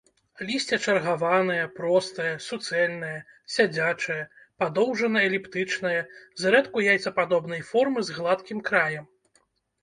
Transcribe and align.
Лісце 0.45 0.77
чаргаванае, 0.91 1.65
простае, 1.79 2.31
суцэльнае, 2.45 3.17
сядзячае, 3.57 4.17
падоўжана-эліптычнае, 4.63 5.99
зрэдку 6.45 6.77
яйцападобнай 6.95 7.61
формы, 7.71 7.99
з 8.09 8.19
гладкім 8.19 8.67
краем. 8.73 9.05